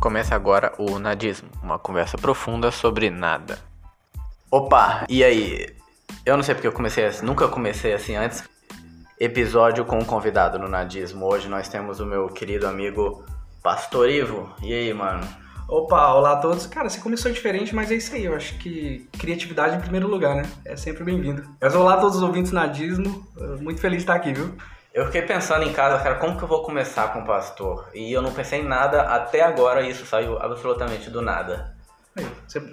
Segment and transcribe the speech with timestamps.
[0.00, 3.58] Começa agora o Nadismo, uma conversa profunda sobre nada.
[4.50, 5.68] Opa, e aí?
[6.24, 8.42] Eu não sei porque eu comecei assim, nunca comecei assim antes.
[9.18, 11.26] Episódio com um convidado no Nadismo.
[11.26, 13.22] Hoje nós temos o meu querido amigo
[13.62, 14.48] Pastor Ivo.
[14.62, 15.28] E aí, mano?
[15.68, 16.66] Opa, olá a todos.
[16.66, 18.24] Cara, você começou diferente, mas é isso aí.
[18.24, 20.50] Eu acho que criatividade em primeiro lugar, né?
[20.64, 21.46] É sempre bem-vindo.
[21.60, 23.28] Mas olá a todos os ouvintes Nadismo.
[23.60, 24.56] Muito feliz de estar aqui, viu?
[24.92, 27.88] Eu fiquei pensando em casa, cara, como que eu vou começar com o pastor?
[27.94, 31.74] E eu não pensei em nada até agora, isso saiu absolutamente do nada.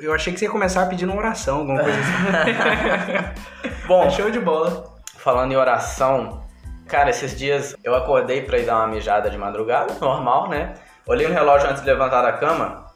[0.02, 3.68] Eu achei que você ia começar pedindo uma oração, alguma coisa assim.
[3.88, 4.96] Bom, É show de bola.
[5.18, 6.44] falando em oração,
[6.88, 10.74] cara, esses dias eu acordei pra ir dar uma mijada de madrugada, normal, né?
[11.06, 12.88] Olhei no relógio antes de levantar da cama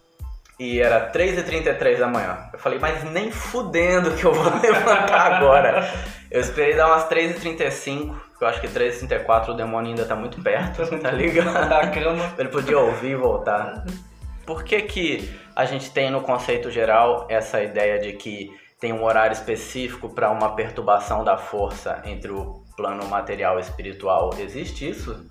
[0.59, 2.49] e era 3h33 da manhã.
[2.51, 5.87] Eu falei, mas nem fudendo que eu vou levantar agora.
[6.29, 10.41] Eu esperei dar umas 3h35, porque eu acho que 3h34 o demônio ainda tá muito
[10.41, 11.69] perto, tá ligado?
[11.69, 12.33] Da cama.
[12.37, 13.85] Ele podia ouvir e voltar.
[14.45, 19.03] Por que, que a gente tem no conceito geral essa ideia de que tem um
[19.03, 24.31] horário específico para uma perturbação da força entre o plano material e espiritual?
[24.39, 25.29] Existe isso?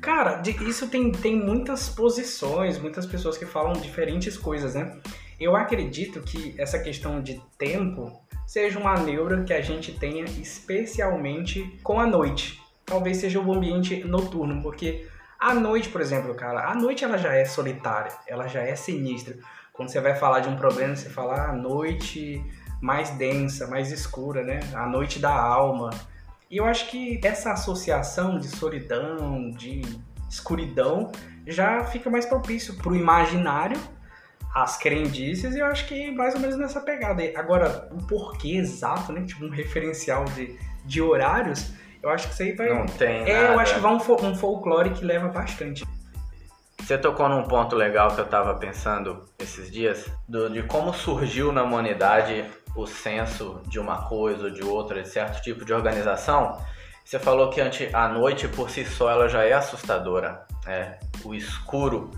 [0.00, 4.96] Cara, isso tem, tem muitas posições, muitas pessoas que falam diferentes coisas, né?
[5.40, 8.21] Eu acredito que essa questão de tempo
[8.52, 12.60] seja uma neura que a gente tenha especialmente com a noite.
[12.84, 15.08] Talvez seja o ambiente noturno, porque
[15.40, 19.38] a noite, por exemplo, cara, a noite ela já é solitária, ela já é sinistra.
[19.72, 22.44] Quando você vai falar de um problema, você fala "Ah, a noite
[22.78, 24.60] mais densa, mais escura, né?
[24.74, 25.88] A noite da alma.
[26.50, 29.80] E eu acho que essa associação de solidão, de
[30.28, 31.10] escuridão,
[31.46, 33.80] já fica mais propício pro imaginário,
[34.54, 37.22] as crendices, e eu acho que mais ou menos nessa pegada.
[37.36, 39.22] Agora, o porquê exato, né?
[39.24, 41.72] Tipo, um referencial de, de horários,
[42.02, 42.68] eu acho que isso aí vai.
[42.68, 43.62] Não tem é, eu nada.
[43.62, 45.84] acho que vai um, um folclore que leva bastante.
[46.80, 51.52] Você tocou num ponto legal que eu tava pensando esses dias, do- de como surgiu
[51.52, 52.44] na humanidade
[52.74, 56.58] o senso de uma coisa ou de outra, de certo tipo de organização.
[57.04, 60.44] Você falou que a noite por si só ela já é assustadora.
[60.66, 62.10] É, o escuro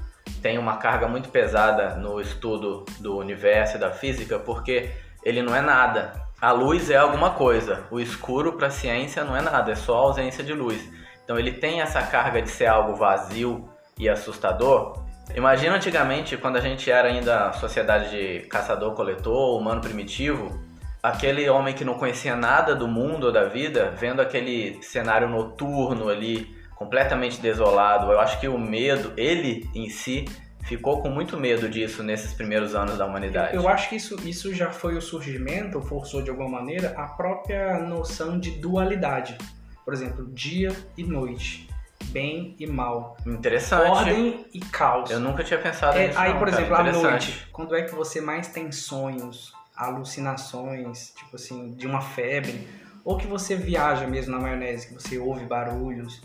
[0.43, 4.91] tem uma carga muito pesada no estudo do universo e da física, porque
[5.25, 6.13] ele não é nada.
[6.41, 9.97] A luz é alguma coisa, o escuro para a ciência não é nada, é só
[9.97, 10.87] ausência de luz.
[11.25, 13.69] Então ele tem essa carga de ser algo vazio
[13.99, 15.03] e assustador.
[15.35, 20.61] Imagina antigamente, quando a gente era ainda sociedade de caçador-coletor, humano primitivo,
[21.03, 26.09] aquele homem que não conhecia nada do mundo ou da vida, vendo aquele cenário noturno
[26.09, 26.55] ali,
[26.85, 30.27] completamente desolado, eu acho que o medo, ele em si,
[30.65, 33.57] ficou com muito medo disso nesses primeiros anos da humanidade.
[33.57, 37.79] Eu acho que isso, isso já foi o surgimento, forçou de alguma maneira, a própria
[37.79, 39.37] noção de dualidade.
[39.85, 41.69] Por exemplo, dia e noite,
[42.07, 43.91] bem e mal, Interessante.
[43.91, 45.11] ordem e caos.
[45.11, 46.19] Eu nunca tinha pensado É, nisso.
[46.19, 46.61] aí, não, por cara.
[46.63, 52.01] exemplo, à noite, quando é que você mais tem sonhos, alucinações, tipo assim, de uma
[52.01, 52.67] febre,
[53.05, 56.23] ou que você viaja mesmo na maionese, que você ouve barulhos.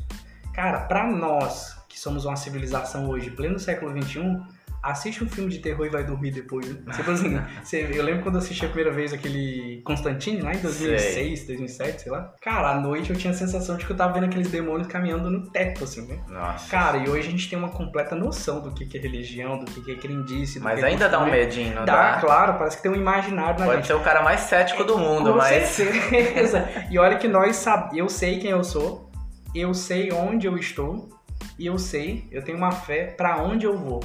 [0.60, 4.38] Cara, pra nós que somos uma civilização hoje, pleno século XXI,
[4.84, 6.68] assiste um filme de terror e vai dormir depois.
[6.68, 6.82] Né?
[6.96, 10.58] Tipo assim, você- eu lembro quando eu assisti a primeira vez aquele Constantine, lá em
[10.60, 12.34] 2006, 2007, sei lá.
[12.42, 15.30] Cara, à noite eu tinha a sensação de que eu tava vendo aqueles demônios caminhando
[15.32, 16.20] no teto, assim, né?
[16.30, 16.70] Nossa.
[16.70, 19.66] Cara, e hoje a gente tem uma completa noção do que que é religião, do
[19.66, 20.60] que que é crendice.
[20.60, 22.20] do Mas que é ainda dá um medinho, não Dá, dá?
[22.20, 23.88] claro, parece que tem um imaginário na Pode gente.
[23.88, 25.68] ser o cara mais cético do mundo, Com mas.
[25.70, 26.68] certeza.
[26.92, 29.09] E olha que nós sabemos, eu sei quem eu sou,
[29.56, 31.10] eu sei onde eu estou,
[31.58, 34.02] e eu sei, eu tenho uma fé pra onde eu vou.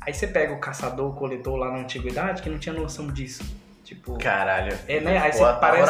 [0.00, 3.42] Aí você pega o caçador, o coletor lá na antiguidade, que não tinha noção disso.
[3.84, 4.76] Tipo, Caralho.
[4.88, 5.18] é, né?
[5.18, 5.82] Aí você parece.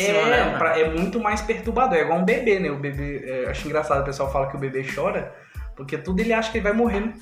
[0.00, 1.98] é, né, pra- é muito mais perturbador.
[1.98, 2.70] É igual um bebê, né?
[2.70, 3.24] O bebê.
[3.26, 5.34] é, acho engraçado o pessoal fala que o bebê chora,
[5.76, 7.14] porque tudo ele acha que ele vai morrer, né?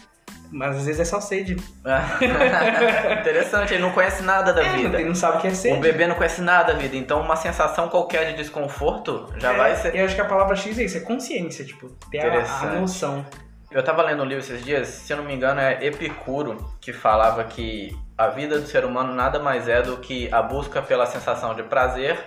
[0.52, 1.56] Mas às vezes é só sede.
[3.20, 4.98] Interessante, ele não conhece nada da É, vida.
[4.98, 5.76] Ele não sabe o que é sede.
[5.76, 9.56] O bebê não conhece nada da vida, então uma sensação qualquer de desconforto já É,
[9.56, 9.94] vai ser.
[9.94, 13.24] Eu acho que a palavra X é isso, é consciência, tipo, ter a, a noção.
[13.70, 16.92] Eu tava lendo um livro esses dias, se eu não me engano é Epicuro, que
[16.92, 21.06] falava que a vida do ser humano nada mais é do que a busca pela
[21.06, 22.18] sensação de prazer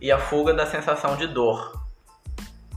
[0.00, 1.82] e a fuga da sensação de dor.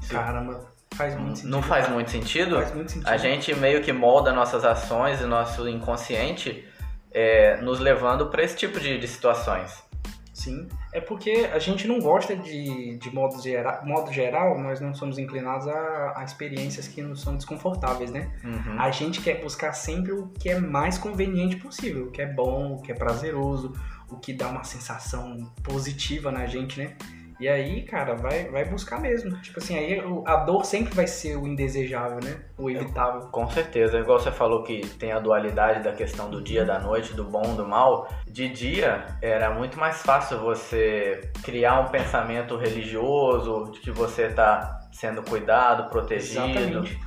[0.10, 1.51] Caramba, faz muito sentido.
[1.51, 2.56] Não faz muito sentido?
[2.56, 3.07] Faz muito sentido.
[3.07, 6.65] A gente meio que molda nossas ações e nosso inconsciente
[7.12, 9.86] é, nos levando para esse tipo de, de situações.
[10.33, 10.68] Sim.
[10.92, 15.18] É porque a gente não gosta de, de modo, gera, modo geral, nós não somos
[15.18, 18.30] inclinados a, a experiências que nos são desconfortáveis, né?
[18.44, 18.77] Uhum.
[18.77, 22.74] A gente quer buscar sempre o que é mais conveniente possível, o que é bom,
[22.74, 23.74] o que é prazeroso,
[24.09, 26.98] o que dá uma sensação positiva na gente, né?
[27.40, 29.36] E aí, cara, vai, vai buscar mesmo.
[29.42, 32.38] Tipo assim, aí a dor sempre vai ser o indesejável, né?
[32.58, 33.22] O evitável.
[33.30, 34.00] Com certeza.
[34.00, 37.56] Igual você falou que tem a dualidade da questão do dia, da noite, do bom,
[37.56, 38.08] do mal.
[38.26, 44.80] De dia, era muito mais fácil você criar um pensamento religioso, de que você tá
[44.94, 46.46] sendo cuidado, protegido.
[46.46, 47.00] Exatamente.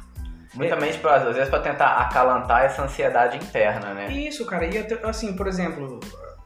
[0.54, 4.10] Muitamente, pra, às vezes, para tentar acalantar essa ansiedade interna, né?
[4.10, 4.66] Isso, cara.
[4.66, 6.00] E assim, por exemplo,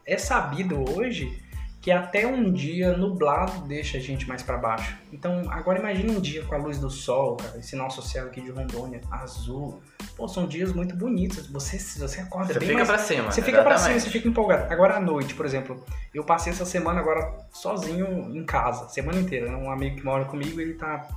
[0.07, 1.41] é sabido hoje
[1.83, 4.97] que até um dia nublado deixa a gente mais para baixo.
[5.13, 8.41] Então, agora imagine um dia com a luz do sol, cara, esse nosso céu aqui
[8.41, 9.83] de Rondônia, azul.
[10.17, 11.49] Pô, são dias muito bonitos.
[11.49, 12.89] Você, você acorda Você bem fica mais...
[12.89, 13.33] pra cima.
[13.33, 14.03] Você fica pra cima, exatamente.
[14.05, 14.73] você fica empolgado.
[14.73, 15.85] Agora à noite, por exemplo,
[16.15, 19.51] eu passei essa semana agora sozinho em casa, semana inteira.
[19.51, 19.57] né?
[19.57, 21.09] Um amigo que mora comigo, ele tá,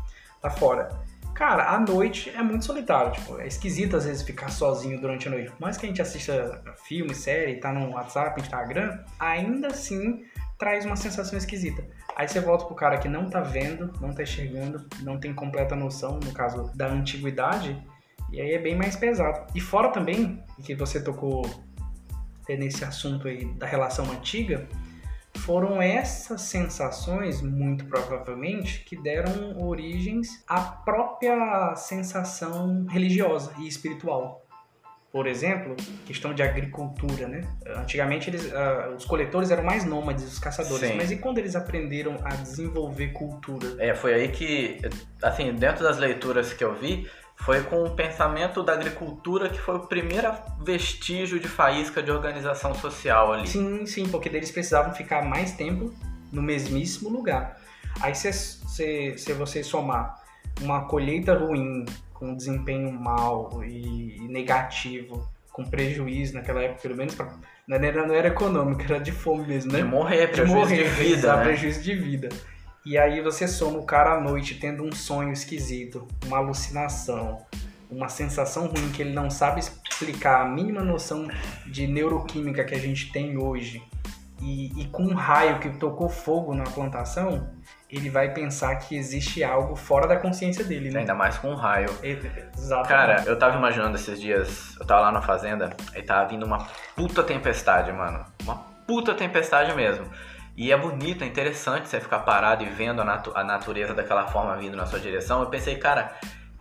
[0.41, 0.89] tá fora.
[1.35, 5.31] Cara, à noite é muito solitário, tipo, é esquisito às vezes ficar sozinho durante a
[5.31, 5.51] noite.
[5.51, 10.23] Por mais que a gente assista filme, série, tá no WhatsApp, Instagram, ainda assim
[10.57, 11.85] traz uma sensação esquisita.
[12.15, 15.75] Aí você volta pro cara que não tá vendo, não tá enxergando, não tem completa
[15.75, 17.81] noção, no caso da antiguidade,
[18.31, 19.45] e aí é bem mais pesado.
[19.53, 21.45] E fora também, que você tocou
[22.47, 24.67] nesse assunto aí da relação antiga,
[25.37, 34.44] foram essas sensações, muito provavelmente, que deram origens à própria sensação religiosa e espiritual.
[35.15, 37.47] Por exemplo, questão de agricultura, né?
[37.77, 40.89] Antigamente eles, ah, os coletores eram mais nômades, os caçadores.
[40.89, 40.97] Sim.
[40.97, 43.77] Mas e quando eles aprenderam a desenvolver cultura?
[43.79, 44.81] É, foi aí que,
[45.23, 49.77] assim, dentro das leituras que eu vi, foi com o pensamento da agricultura que foi
[49.77, 53.47] o primeiro vestígio de faísca de organização social ali.
[53.47, 55.93] Sim, sim, porque eles precisavam ficar mais tempo
[56.29, 57.57] no mesmíssimo lugar.
[58.01, 60.21] Aí se, se, se você somar
[60.61, 61.85] uma colheita ruim,
[62.15, 67.33] com desempenho mal e, e negativo, com prejuízo naquela época, pelo menos pra,
[67.67, 69.79] não, era, não era econômico, era de fome mesmo, né?
[69.79, 71.43] De morrer, prejuízo de, vida, exato, né?
[71.45, 72.29] prejuízo de vida.
[72.85, 77.45] E aí você soma o cara à noite tendo um sonho esquisito, uma alucinação,
[77.89, 81.27] uma sensação ruim que ele não sabe explicar, a mínima noção
[81.65, 83.81] de neuroquímica que a gente tem hoje,
[84.41, 87.49] e, e com um raio que tocou fogo na plantação,
[87.95, 91.01] ele vai pensar que existe algo fora da consciência dele, né?
[91.01, 91.89] Ainda mais com um raio.
[92.03, 92.89] Exato.
[92.89, 96.67] Cara, eu tava imaginando esses dias, eu tava lá na fazenda, e tava vindo uma
[96.95, 98.25] puta tempestade, mano.
[98.43, 98.55] Uma
[98.85, 100.05] puta tempestade mesmo.
[100.57, 104.27] E é bonito, é interessante você ficar parado e vendo a, natu a natureza daquela
[104.27, 105.41] forma vindo na sua direção.
[105.41, 106.15] Eu pensei, cara,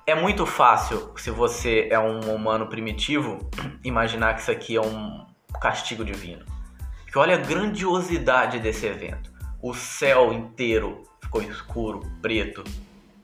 [0.07, 3.49] é muito fácil, se você é um humano primitivo,
[3.85, 5.25] imaginar que isso aqui é um
[5.61, 6.45] castigo divino.
[7.05, 9.33] Porque olha a grandiosidade desse evento.
[9.63, 11.05] O céu inteiro
[11.35, 12.63] ficou escuro, preto,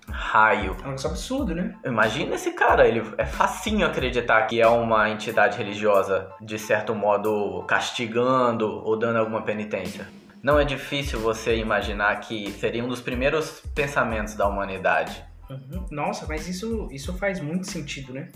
[0.08, 0.76] raio.
[0.80, 1.76] É um negócio absurdo, né?
[1.84, 7.62] Imagina esse cara, ele é facinho acreditar que é uma entidade religiosa, de certo modo,
[7.68, 10.08] castigando ou dando alguma penitência.
[10.42, 15.22] Não é difícil você imaginar que seria um dos primeiros pensamentos da humanidade.
[15.48, 15.86] Uhum.
[15.90, 18.30] Nossa, mas isso, isso faz muito sentido, né?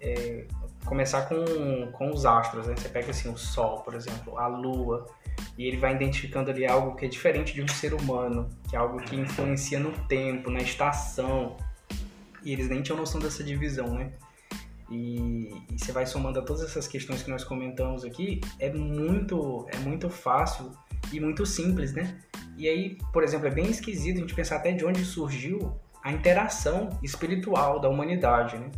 [0.00, 0.46] É,
[0.88, 2.74] começar com, com os astros, né?
[2.76, 5.06] Você pega assim o Sol, por exemplo, a Lua,
[5.56, 8.78] e ele vai identificando ali algo que é diferente de um ser humano, que é
[8.78, 11.56] algo que influencia no tempo, na estação.
[12.42, 14.12] E eles nem tinham noção dessa divisão, né?
[14.90, 19.66] E, e você vai somando a todas essas questões que nós comentamos aqui, é muito,
[19.70, 20.72] é muito fácil
[21.12, 22.18] e muito simples, né?
[22.56, 26.12] E aí, por exemplo, é bem esquisito a gente pensar até de onde surgiu a
[26.12, 28.70] interação espiritual da humanidade, né?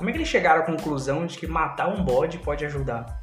[0.00, 3.20] Como é que eles chegaram à conclusão de que matar um bode pode ajudar?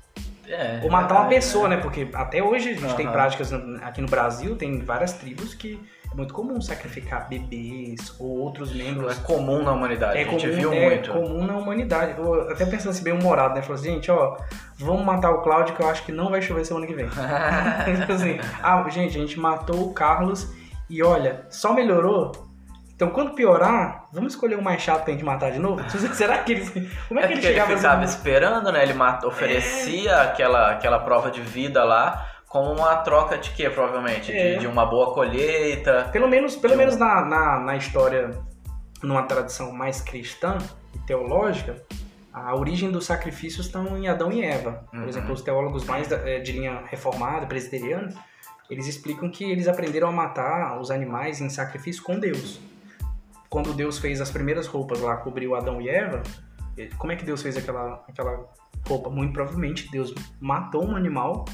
[0.48, 1.77] É, Ou matar uma verdade, pessoa, né?
[1.77, 1.81] né?
[1.81, 5.81] Porque até hoje a gente tem práticas aqui no Brasil, tem várias tribos que
[6.12, 9.17] é muito comum sacrificar bebês ou outros membros.
[9.17, 11.12] é comum na humanidade, É a gente viu é muito.
[11.12, 12.13] comum na humanidade.
[12.15, 13.63] Eu até pensando assim, bem humorado, né?
[13.63, 14.38] Falou assim, gente, ó,
[14.77, 17.07] vamos matar o Cláudio que eu acho que não vai chover semana que vem.
[18.01, 20.53] Tipo assim, ah, gente, a gente matou o Carlos
[20.88, 22.47] e olha, só melhorou.
[22.98, 25.82] Então quando piorar, vamos escolher um mais chato pra gente matar de novo?
[26.16, 26.70] Será que eles.
[27.08, 28.18] Como é, É que ele porque ele chegava ficava assim?
[28.18, 28.82] esperando, né?
[28.82, 34.32] Ele oferecia aquela, aquela prova de vida lá como uma troca de quê, provavelmente?
[34.32, 34.56] De- É.
[34.58, 36.10] De, uma boa colheita.
[36.12, 38.32] Pelo menos, pelo Eu- menos na, na, na história,
[39.04, 40.58] numa tradição mais cristã
[40.96, 41.75] e teológica,
[42.34, 44.86] a origem dos sacrifícios estão em Adão e Eva.
[44.89, 45.08] Por Uhum.
[45.08, 48.10] exemplo, os teólogos mais eh, de linha reformada, presbiteriana,
[48.72, 52.60] eles explicam que eles aprenderam a matar os animais em sacrifício com Deus.
[53.50, 56.22] Quando Deus fez as primeiras roupas lá, cobriu Adão e Eva,
[56.98, 58.46] como é que Deus fez aquela, aquela
[58.88, 59.10] roupa?
[59.10, 61.46] Muito provavelmente Deus matou um animal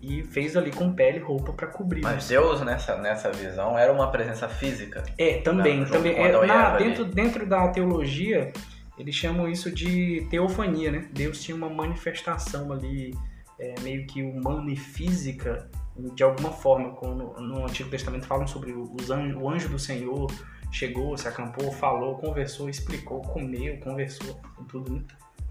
[0.00, 2.02] e fez ali com pele roupa para cobrir.
[2.02, 5.04] Mas Deus, nessa, nessa visão, era uma presença física.
[5.16, 6.14] É, também, Junto também.
[6.16, 6.84] É, na- ali.
[6.84, 8.52] dentro, dentro da teologia,
[8.98, 11.08] eles chamam isso de teofania, né?
[11.12, 13.14] Deus tinha uma manifestação ali,
[13.58, 15.70] é, meio que humana e física,
[16.14, 19.78] de alguma forma, como no, no Antigo Testamento falam sobre os anjos, o anjo do
[19.78, 20.26] Senhor
[20.72, 25.02] chegou, se acampou, falou, conversou, explicou, comeu, conversou, tudo, né?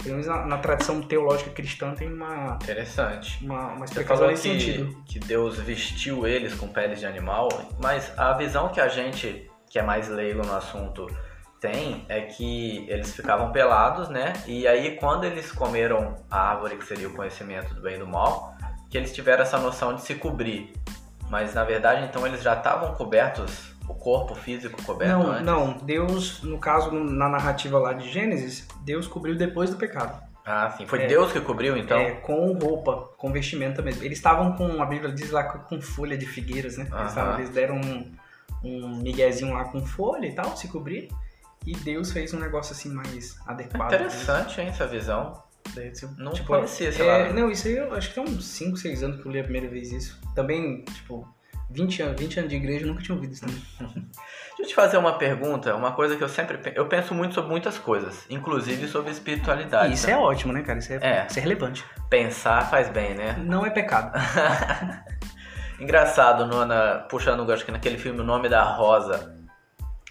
[0.04, 2.58] Pelo menos na, na, tradição teológica cristã tem uma.
[2.64, 3.44] Interessante.
[3.46, 5.04] Uma, uma explicação nesse que, sentido.
[5.06, 7.50] Que Deus vestiu eles com peles de animal,
[7.80, 11.08] mas a visão que a gente, que é mais leigo no assunto,
[11.60, 14.34] tem é que eles ficavam pelados, né?
[14.48, 18.08] E aí quando eles comeram a árvore que seria o conhecimento do bem e do
[18.08, 18.56] mal,
[18.90, 20.74] que eles tiveram essa noção de se cobrir.
[21.30, 25.46] Mas na verdade então eles já estavam cobertos, o corpo físico coberto não, antes?
[25.46, 30.22] Não, Deus, no caso na narrativa lá de Gênesis, Deus cobriu depois do pecado.
[30.46, 30.88] Ah, sim.
[30.88, 32.00] Foi é, Deus que cobriu, então?
[32.00, 34.04] É, com roupa, com vestimenta mesmo.
[34.04, 36.88] Eles estavam com, a Bíblia diz lá, com folha de figueiras, né?
[37.00, 38.12] Eles, tavam, eles deram um,
[38.64, 41.10] um miguezinho lá com folha e tal, se cobrir.
[41.66, 43.94] E Deus fez um negócio assim mais adequado.
[43.94, 45.44] Interessante, hein, essa visão.
[46.18, 47.34] Não tipo, conhecia, sei é, lá.
[47.34, 49.44] Não, isso aí eu acho que tem uns 5, 6 anos que eu li a
[49.44, 50.20] primeira vez isso.
[50.34, 51.28] Também, tipo,
[51.72, 53.62] 20 anos, 20 anos de igreja eu nunca tinha ouvido isso também.
[54.58, 57.50] Deixa eu te fazer uma pergunta, uma coisa que eu sempre eu penso muito sobre
[57.50, 59.94] muitas coisas, inclusive sobre espiritualidade.
[59.94, 60.80] Isso é ótimo, né, cara?
[60.80, 61.84] Isso é, é, isso é relevante.
[62.10, 63.36] Pensar faz bem, né?
[63.40, 64.12] Não é pecado.
[65.80, 69.36] Engraçado, Nona, puxando o gancho que naquele filme O Nome da Rosa,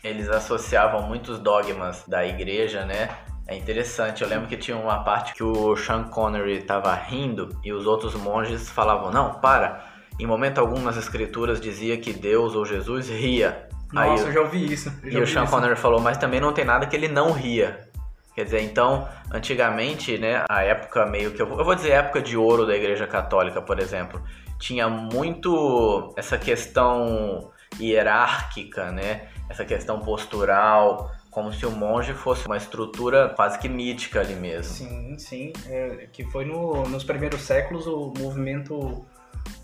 [0.02, 3.08] eles associavam muitos dogmas da igreja, né?
[3.46, 7.72] É interessante, eu lembro que tinha uma parte que o Sean Connery tava rindo e
[7.72, 9.84] os outros monges falavam: Não, para.
[10.20, 13.68] Em momento algum nas escrituras dizia que Deus ou Jesus ria.
[13.92, 14.92] Nossa, Aí, eu já ouvi isso.
[15.02, 15.52] Já e o Sean isso.
[15.52, 17.88] Connery falou: Mas também não tem nada que ele não ria.
[18.34, 21.42] Quer dizer, então, antigamente, né, a época meio que.
[21.42, 24.22] Eu vou dizer época de ouro da Igreja Católica, por exemplo,
[24.58, 27.50] tinha muito essa questão
[27.80, 29.28] hierárquica, né?
[29.50, 34.72] essa questão postural, como se o monge fosse uma estrutura quase que mítica ali mesmo.
[34.72, 35.52] Sim, sim.
[35.66, 39.04] É, que foi no, nos primeiros séculos o movimento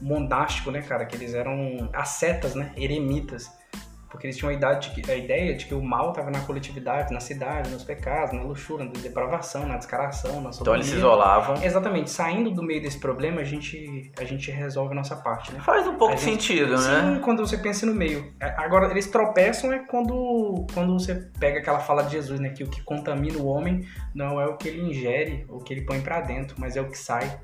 [0.00, 1.04] monástico, né, cara?
[1.06, 2.72] Que eles eram ascetas, né?
[2.76, 3.50] Eremitas
[4.16, 7.12] porque eles tinham a, idade que, a ideia de que o mal estava na coletividade,
[7.12, 10.60] na cidade, nos pecados, na luxúria, na depravação, na descaração, na sodomia.
[10.62, 11.62] Então eles se isolavam.
[11.62, 12.10] Exatamente.
[12.10, 15.60] Saindo do meio desse problema, a gente, a gente resolve a nossa parte, né?
[15.60, 17.14] Faz um pouco de sentido, sim, né?
[17.14, 18.32] Sim, quando você pensa no meio.
[18.40, 22.50] Agora, eles tropeçam é quando, quando você pega aquela fala de Jesus, né?
[22.50, 25.82] Que o que contamina o homem não é o que ele ingere, o que ele
[25.82, 27.38] põe para dentro, mas é o que sai.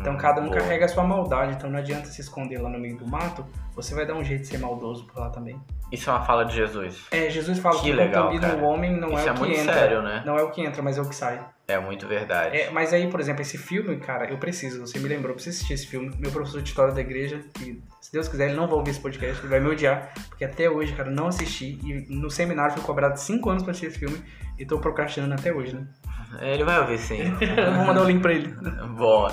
[0.00, 0.56] Então cada um boa.
[0.56, 3.94] carrega a sua maldade, então não adianta se esconder lá no meio do mato, você
[3.94, 5.60] vai dar um jeito de ser maldoso por lá também.
[5.92, 7.06] Isso é uma fala de Jesus.
[7.10, 9.74] É, Jesus fala que, que legal, o homem não Isso é, é o que entra.
[9.74, 10.22] Sério, né?
[10.24, 11.44] Não é o que entra, mas é o que sai.
[11.68, 12.56] É muito verdade.
[12.56, 15.56] É, mas aí, por exemplo, esse filme, cara, eu preciso, você me lembrou, eu preciso
[15.56, 16.10] assistir esse filme.
[16.18, 19.00] Meu professor de história da igreja, que, se Deus quiser, ele não vai ouvir esse
[19.00, 21.78] podcast, ele vai me odiar, porque até hoje, cara, não assisti.
[21.82, 24.22] E no seminário fui cobrado 5 anos pra assistir esse filme
[24.58, 25.86] e tô procrastinando até hoje, né?
[26.40, 27.30] Ele vai ouvir sim.
[27.76, 28.48] Vou mandar o link pra ele.
[28.96, 29.32] Boa.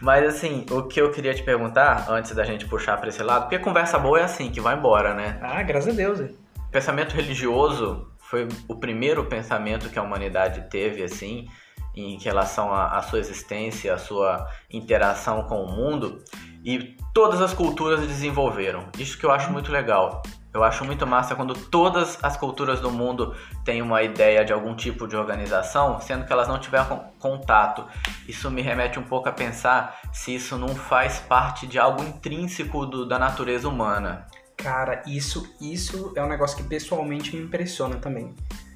[0.00, 3.42] Mas assim, o que eu queria te perguntar, antes da gente puxar pra esse lado,
[3.42, 5.38] porque conversa boa é assim, que vai embora, né?
[5.40, 6.20] Ah, graças a Deus.
[6.20, 6.30] É.
[6.70, 11.46] Pensamento religioso foi o primeiro pensamento que a humanidade teve, assim,
[11.94, 16.24] em relação à sua existência, à sua interação com o mundo.
[16.64, 18.88] E todas as culturas desenvolveram.
[18.98, 20.22] Isso que eu acho muito legal.
[20.54, 24.76] Eu acho muito massa quando todas as culturas do mundo têm uma ideia de algum
[24.76, 27.86] tipo de organização, sendo que elas não tiveram contato.
[28.28, 32.84] Isso me remete um pouco a pensar se isso não faz parte de algo intrínseco
[32.84, 34.26] do, da natureza humana.
[34.54, 38.34] Cara, isso, isso é um negócio que pessoalmente me impressiona também.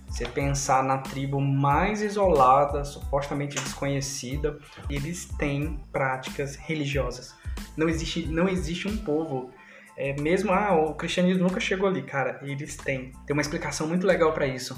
[0.08, 7.34] Você pensar na tribo mais isolada, supostamente desconhecida, eles têm práticas religiosas.
[7.76, 9.50] Não existe, não existe um povo
[9.96, 13.12] é, mesmo, ah, o cristianismo nunca chegou ali, cara, eles têm.
[13.26, 14.76] Tem uma explicação muito legal para isso.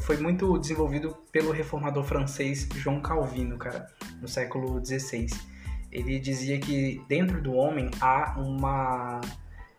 [0.00, 3.86] Foi muito desenvolvido pelo reformador francês João Calvino, cara,
[4.20, 5.28] no século XVI.
[5.92, 9.20] Ele dizia que dentro do homem há uma,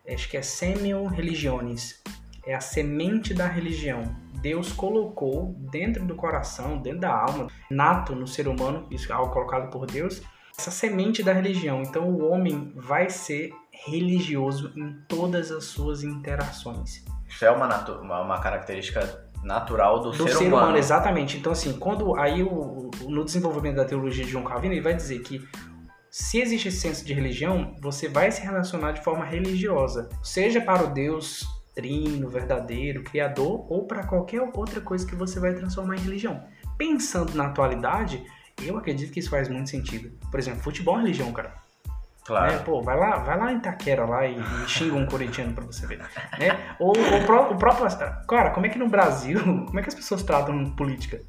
[0.08, 2.02] acho que é semio religiones,
[2.46, 4.16] é a semente da religião.
[4.40, 9.32] Deus colocou dentro do coração, dentro da alma, nato no ser humano, isso é algo
[9.32, 10.22] colocado por Deus,
[10.58, 11.82] essa semente da religião.
[11.82, 17.04] Então o homem vai ser religioso em todas as suas interações.
[17.28, 17.66] Isso é uma,
[18.00, 20.64] uma, uma característica natural do, do ser, ser humano.
[20.64, 20.78] humano.
[20.78, 21.36] Exatamente.
[21.36, 25.20] Então, assim, quando aí o, no desenvolvimento da teologia de João Calvino, ele vai dizer
[25.20, 25.46] que
[26.10, 30.84] se existe esse senso de religião, você vai se relacionar de forma religiosa, seja para
[30.84, 36.00] o Deus trino, verdadeiro, criador, ou para qualquer outra coisa que você vai transformar em
[36.00, 36.42] religião.
[36.76, 38.24] Pensando na atualidade,
[38.62, 40.10] eu acredito que isso faz muito sentido.
[40.30, 41.54] Por exemplo, futebol é religião, cara.
[42.24, 42.52] Claro.
[42.52, 42.58] Né?
[42.58, 45.86] Pô, vai lá, vai lá em Taquera lá e, e xinga um corintiano pra você
[45.86, 45.98] ver.
[46.38, 46.58] Né?
[46.78, 47.86] Ou o, pró, o próprio.
[48.28, 51.20] Cara, como é que no Brasil, como é que as pessoas tratam política?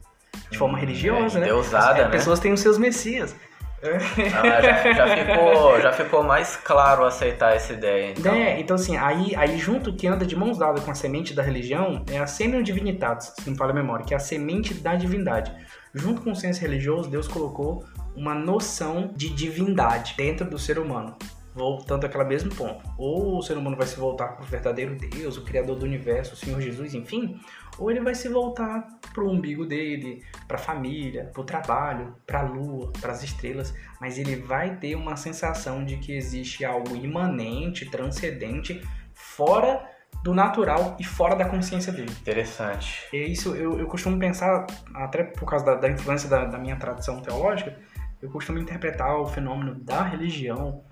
[0.51, 1.47] De forma hum, religiosa, é, né?
[1.47, 2.11] Deusada, as, né?
[2.11, 3.35] pessoas têm os seus messias.
[3.83, 8.13] Ah, já, já, ficou, já ficou mais claro aceitar essa ideia.
[8.17, 8.33] Então.
[8.33, 11.41] É, então assim, aí, aí junto que anda de mãos dadas com a semente da
[11.41, 14.95] religião é a Semel Divinitatis, se não fala a memória, que é a semente da
[14.95, 15.51] divindade.
[15.93, 17.83] Junto com o senso religioso, Deus colocou
[18.15, 21.15] uma noção de divindade dentro do ser humano
[21.59, 22.81] voltando àquele mesmo ponto.
[22.97, 26.33] Ou o ser humano vai se voltar para o verdadeiro Deus, o Criador do universo,
[26.33, 27.39] o Senhor Jesus, enfim,
[27.79, 32.15] ou ele vai se voltar para o umbigo dele, para a família, para o trabalho,
[32.27, 36.65] para a lua, para as estrelas, mas ele vai ter uma sensação de que existe
[36.65, 38.81] algo imanente, transcendente,
[39.13, 39.89] fora
[40.23, 42.11] do natural e fora da consciência dele.
[42.21, 43.07] Interessante.
[43.13, 46.75] E isso eu, eu costumo pensar, até por causa da, da influência da, da minha
[46.75, 47.77] tradição teológica,
[48.21, 50.83] eu costumo interpretar o fenômeno da religião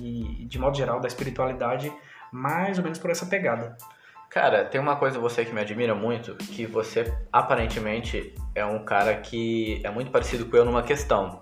[0.00, 1.92] e, de modo geral, da espiritualidade
[2.32, 3.76] mais ou menos por essa pegada.
[4.30, 9.14] Cara, tem uma coisa você que me admira muito, que você aparentemente é um cara
[9.16, 11.40] que é muito parecido com eu numa questão.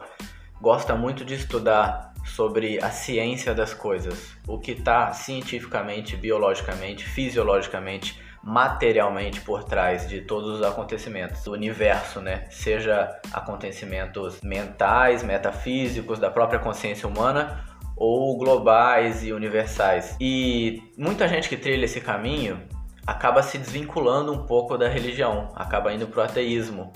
[0.61, 8.19] Gosta muito de estudar sobre a ciência das coisas, o que está cientificamente, biologicamente, fisiologicamente,
[8.43, 12.47] materialmente por trás de todos os acontecimentos do universo, né?
[12.51, 17.65] Seja acontecimentos mentais, metafísicos, da própria consciência humana
[17.97, 20.17] ou globais e universais.
[20.21, 22.61] E muita gente que trilha esse caminho
[23.07, 26.93] acaba se desvinculando um pouco da religião, acaba indo para o ateísmo.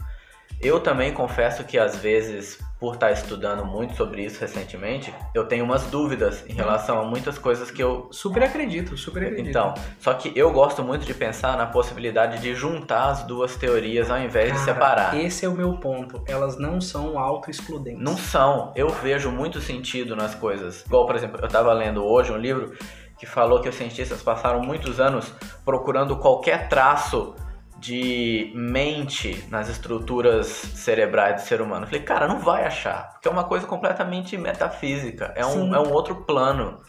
[0.60, 5.64] Eu também confesso que às vezes, por estar estudando muito sobre isso recentemente, eu tenho
[5.64, 8.08] umas dúvidas em relação a muitas coisas que eu.
[8.10, 9.50] Super acredito, super acredito.
[9.50, 14.10] Então, só que eu gosto muito de pensar na possibilidade de juntar as duas teorias
[14.10, 15.16] ao invés Cara, de separar.
[15.16, 16.24] Esse é o meu ponto.
[16.26, 18.02] Elas não são auto-excludentes.
[18.02, 18.72] Não são.
[18.74, 20.84] Eu vejo muito sentido nas coisas.
[20.86, 22.72] Igual, por exemplo, eu estava lendo hoje um livro
[23.18, 25.32] que falou que os cientistas passaram muitos anos
[25.64, 27.34] procurando qualquer traço
[27.78, 31.84] de mente nas estruturas cerebrais do ser humano.
[31.84, 35.78] Eu falei, cara, não vai achar, porque é uma coisa completamente metafísica, é um, é
[35.78, 36.80] um outro plano.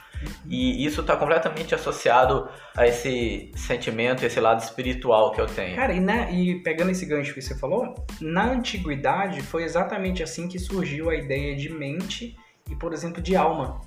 [0.45, 5.75] E isso está completamente associado a esse sentimento, esse lado espiritual que eu tenho.
[5.77, 10.47] Cara, e, na, e pegando esse gancho que você falou, na antiguidade foi exatamente assim
[10.49, 12.35] que surgiu a ideia de mente
[12.69, 13.79] e, por exemplo, de alma.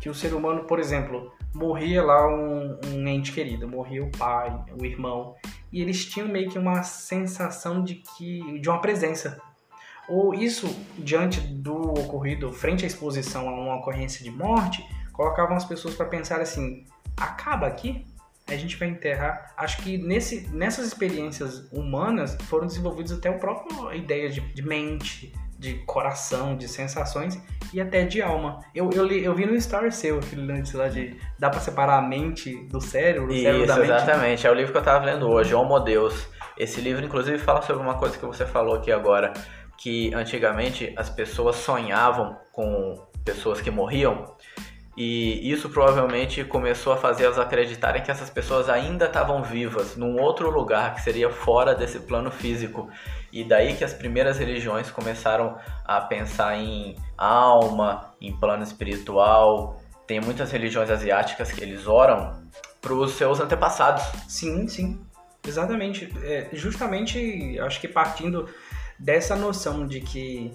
[0.00, 4.64] Que o ser humano, por exemplo, morria lá um, um ente querido, morria o pai,
[4.78, 5.34] o irmão
[5.72, 9.40] e eles tinham meio que uma sensação de que de uma presença.
[10.08, 10.66] Ou isso
[10.98, 16.06] diante do ocorrido, frente à exposição a uma ocorrência de morte, colocavam as pessoas para
[16.06, 16.84] pensar assim:
[17.16, 18.04] acaba aqui,
[18.48, 19.54] a gente vai enterrar.
[19.56, 25.32] Acho que nesse, nessas experiências humanas foram desenvolvidas até a própria ideia de, de mente,
[25.60, 27.38] de coração, de sensações
[27.72, 28.60] e até de alma.
[28.74, 31.98] Eu, eu, li, eu vi no Story seu aquele lance lá de dá para separar
[31.98, 33.84] a mente do cérebro, Isso, cérebro da mente.
[33.84, 34.46] exatamente.
[34.46, 36.26] É o livro que eu tava lendo hoje, Homo Deus.
[36.56, 39.34] Esse livro, inclusive, fala sobre uma coisa que você falou aqui agora,
[39.76, 44.34] que antigamente as pessoas sonhavam com pessoas que morriam
[44.96, 50.20] e isso provavelmente começou a fazer elas acreditarem que essas pessoas ainda estavam vivas num
[50.20, 52.90] outro lugar que seria fora desse plano físico.
[53.32, 59.80] E daí que as primeiras religiões começaram a pensar em alma, em plano espiritual.
[60.06, 62.42] Tem muitas religiões asiáticas que eles oram
[62.80, 64.02] para os seus antepassados.
[64.26, 65.00] Sim, sim.
[65.46, 66.12] Exatamente.
[66.24, 68.48] É, justamente, acho que partindo
[68.98, 70.52] dessa noção de que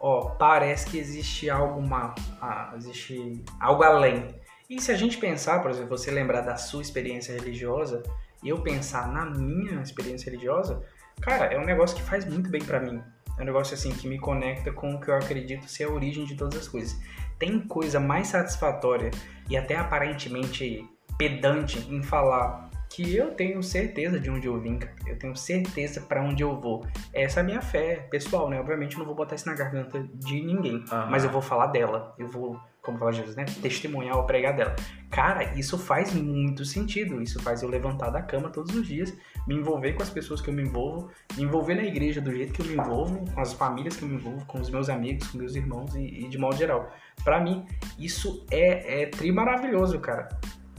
[0.00, 4.28] ó, parece que existe algo mal, ah, existe algo além.
[4.68, 8.02] E se a gente pensar, por exemplo, você lembrar da sua experiência religiosa
[8.42, 10.82] e eu pensar na minha experiência religiosa,
[11.20, 13.02] cara, é um negócio que faz muito bem para mim.
[13.36, 16.24] É um negócio assim que me conecta com o que eu acredito ser a origem
[16.24, 16.98] de todas as coisas.
[17.38, 19.10] Tem coisa mais satisfatória
[19.48, 24.92] e até aparentemente pedante em falar que eu tenho certeza de onde eu vim, cara.
[25.06, 26.84] Eu tenho certeza para onde eu vou.
[27.12, 28.58] Essa é a minha fé pessoal, né?
[28.58, 31.06] Obviamente eu não vou botar isso na garganta de ninguém, uhum.
[31.08, 32.12] mas eu vou falar dela.
[32.18, 33.44] Eu vou, como fala Jesus, né?
[33.62, 34.74] Testemunhar ou pregar dela.
[35.08, 37.22] Cara, isso faz muito sentido.
[37.22, 40.50] Isso faz eu levantar da cama todos os dias, me envolver com as pessoas que
[40.50, 43.52] eu me envolvo, me envolver na igreja do jeito que eu me envolvo, com as
[43.52, 46.38] famílias que eu me envolvo, com os meus amigos, com meus irmãos e, e de
[46.38, 46.92] modo geral.
[47.22, 47.64] Para mim,
[47.96, 50.28] isso é, é tri maravilhoso, cara.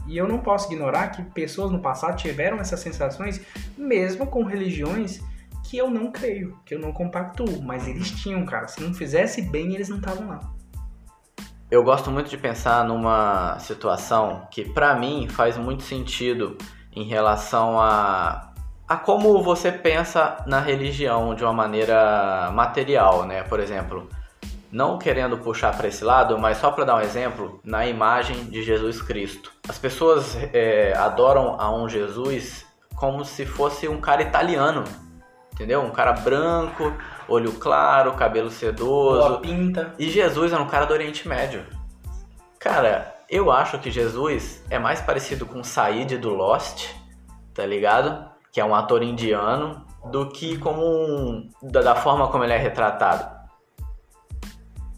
[0.07, 3.41] E eu não posso ignorar que pessoas no passado tiveram essas sensações,
[3.77, 5.21] mesmo com religiões
[5.63, 8.67] que eu não creio, que eu não compactuo, mas eles tinham, cara.
[8.67, 10.39] Se não fizesse bem, eles não estavam lá.
[11.69, 16.57] Eu gosto muito de pensar numa situação que para mim faz muito sentido
[16.93, 18.51] em relação a
[18.91, 23.41] a como você pensa na religião de uma maneira material, né?
[23.41, 24.09] Por exemplo,
[24.71, 28.63] não querendo puxar para esse lado, mas só para dar um exemplo, na imagem de
[28.63, 29.51] Jesus Cristo.
[29.67, 34.83] As pessoas é, adoram a um Jesus como se fosse um cara italiano,
[35.53, 35.81] Entendeu?
[35.81, 36.91] Um cara branco,
[37.27, 39.27] olho claro, cabelo sedoso.
[39.27, 39.93] Boa pinta.
[39.99, 41.63] E Jesus era um cara do Oriente Médio.
[42.57, 46.89] Cara, eu acho que Jesus é mais parecido com o Said do Lost,
[47.53, 48.25] tá ligado?
[48.51, 52.57] Que é um ator indiano, do que como um, da, da forma como ele é
[52.57, 53.40] retratado.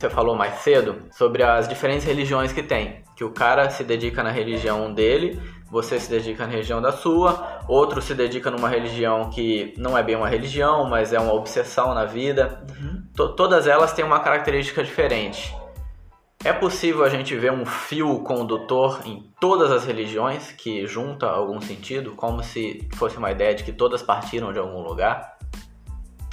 [0.04, 3.04] Você falou mais cedo sobre as diferentes religiões que tem.
[3.16, 7.62] Que o cara se dedica na religião dele, você se dedica na religião da sua,
[7.70, 11.94] outro se dedica numa religião que não é bem uma religião, mas é uma obsessão
[11.94, 12.66] na vida.
[12.70, 13.30] Uhum.
[13.34, 15.56] todas elas têm uma característica diferente.
[16.44, 21.62] É possível a gente ver um fio condutor em todas as religiões que junta algum
[21.62, 25.33] sentido, como se fosse uma ideia de que todas partiram de algum lugar?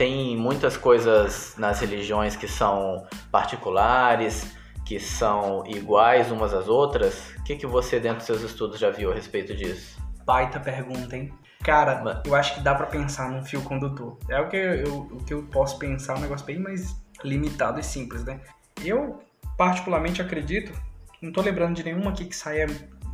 [0.01, 7.35] Tem muitas coisas nas religiões que são particulares, que são iguais umas às outras.
[7.37, 10.01] O que, que você, dentro dos seus estudos, já viu a respeito disso?
[10.25, 11.31] Baita pergunta, hein?
[11.63, 14.17] Cara, eu acho que dá para pensar num fio condutor.
[14.31, 17.85] É o que eu, o que eu posso pensar, um negócio bem mais limitado e
[17.85, 18.41] simples, né?
[18.83, 19.23] Eu
[19.59, 20.73] particularmente acredito,
[21.21, 22.67] não estou lembrando de nenhuma aqui que saia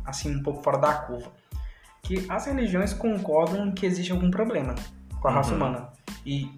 [0.05, 1.33] assim um pouco fora da curva,
[2.01, 4.73] que as religiões concordam que existe algum problema
[5.21, 5.57] com a raça uhum.
[5.57, 5.89] humana.
[6.25, 6.49] E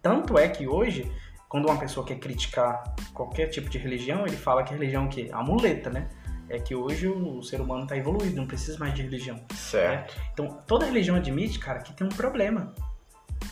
[0.00, 1.10] tanto é que hoje,
[1.48, 5.06] quando uma pessoa quer criticar qualquer tipo de religião, ele fala que a religião é
[5.06, 5.28] o quê?
[5.32, 6.08] A muleta, né?
[6.48, 9.40] É que hoje o ser humano está evoluído, não precisa mais de religião.
[9.52, 10.16] Certo.
[10.16, 10.24] Né?
[10.32, 12.72] Então, toda religião admite, cara, que tem um problema.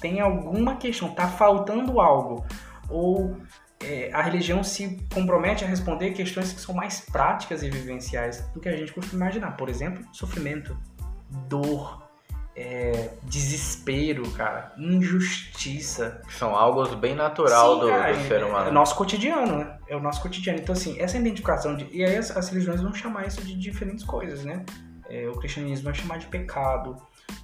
[0.00, 2.46] Tem alguma questão, tá faltando algo.
[2.88, 3.36] Ou
[3.82, 8.60] é, a religião se compromete a responder questões que são mais práticas e vivenciais do
[8.60, 9.56] que a gente costuma imaginar.
[9.56, 10.76] Por exemplo, sofrimento,
[11.48, 12.03] dor,
[12.56, 16.20] é, desespero, cara, injustiça.
[16.30, 18.66] São algo bem natural Sim, do, cara, do, ser humano.
[18.66, 19.78] É o nosso cotidiano, né?
[19.88, 20.58] É o nosso cotidiano.
[20.58, 21.88] Então, assim, essa identificação de.
[21.92, 24.64] E aí as, as religiões vão chamar isso de diferentes coisas, né?
[25.08, 26.96] É, o cristianismo vai chamar de pecado,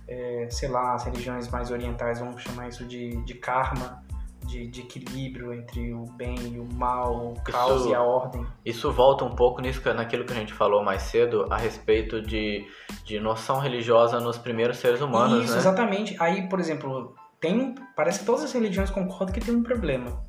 [0.09, 4.03] é, sei lá, as religiões mais orientais vão chamar isso de, de karma
[4.50, 8.44] de, de, equilíbrio entre o bem e o mal, o caos isso, e a ordem.
[8.64, 12.66] Isso volta um pouco nisso, naquilo que a gente falou mais cedo a respeito de,
[13.04, 15.58] de noção religiosa nos primeiros seres humanos, isso, né?
[15.58, 16.16] exatamente.
[16.18, 20.24] Aí, por exemplo, tem parece que todas as religiões concordam que tem um problema.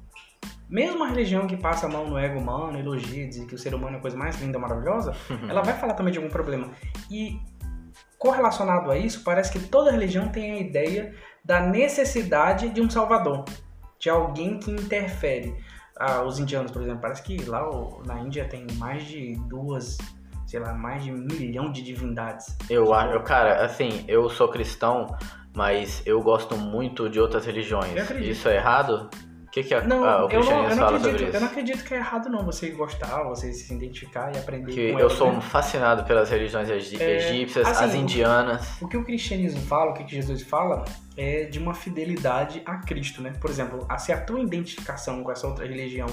[0.70, 3.74] Mesmo a religião que passa a mão no ego humano, elogia, diz que o ser
[3.74, 5.14] humano é a coisa mais linda, maravilhosa,
[5.50, 6.70] ela vai falar também de algum problema.
[7.10, 7.40] E
[8.18, 13.44] correlacionado a isso, parece que toda religião tem a ideia da necessidade de um salvador
[14.02, 15.56] de alguém que interfere.
[15.96, 17.70] Ah, os indianos, por exemplo, parece que lá
[18.06, 20.00] na Índia tem mais de duas,
[20.48, 22.58] sei lá, mais de um milhão de divindades.
[22.68, 25.06] Eu acho, cara, assim, eu sou cristão,
[25.56, 27.94] mas eu gosto muito de outras religiões.
[28.20, 29.10] Isso é errado?
[29.46, 31.36] O que, que a, não, a, o cristianismo eu não, eu fala acredito, sobre isso?
[31.36, 34.94] Eu não acredito que é errado não você gostar, você se identificar e aprender que
[34.94, 35.42] com Eu elas, sou né?
[35.42, 38.82] fascinado pelas religiões egípcias, assim, as indianas.
[38.82, 40.86] O que o cristianismo fala, o que Jesus fala,
[41.22, 43.32] é de uma fidelidade a Cristo, né?
[43.40, 46.08] Por exemplo, se a tua identificação com essa outra religião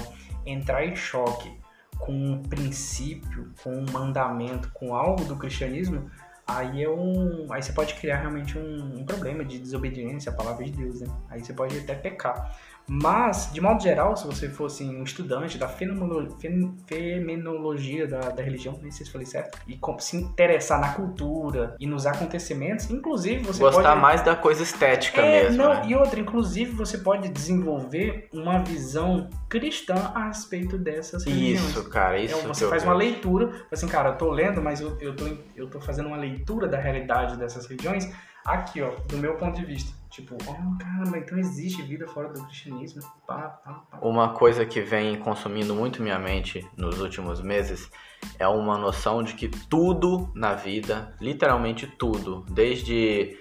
[0.45, 1.51] entrar em choque
[1.97, 6.09] com um princípio, com um mandamento, com algo do cristianismo,
[6.47, 10.63] aí é um, aí você pode criar realmente um, um problema de desobediência à palavra
[10.63, 11.07] de Deus, né?
[11.29, 12.55] Aí você pode até pecar.
[12.89, 18.89] Mas, de modo geral, se você fosse um estudante da fenomenologia da, da religião, nem
[18.91, 23.89] sei se falei certo, e se interessar na cultura e nos acontecimentos, inclusive você Gostar
[23.89, 24.01] pode...
[24.01, 25.83] mais da coisa estética é, mesmo, não, né?
[25.87, 31.69] E outra, inclusive, você pode desenvolver uma visão cristã a respeito dessas religiões.
[31.69, 34.97] Isso, cara, isso então, Você faz uma leitura, assim, cara, eu tô lendo, mas eu,
[34.99, 35.25] eu, tô,
[35.55, 38.11] eu tô fazendo uma leitura da realidade dessas religiões
[38.45, 39.97] aqui, ó, do meu ponto de vista.
[40.09, 43.01] Tipo, oh, caramba, então existe vida fora do cristianismo.
[43.27, 43.99] Pá, pá, pá.
[44.01, 47.89] Uma coisa que vem consumindo muito minha mente nos últimos meses
[48.37, 53.39] é uma noção de que tudo na vida, literalmente tudo, desde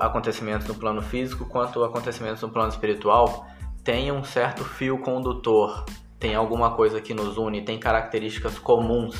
[0.00, 3.46] acontecimentos no plano físico quanto acontecimentos no plano espiritual,
[3.84, 5.84] tem um certo fio condutor,
[6.18, 9.16] tem alguma coisa que nos une, tem características comuns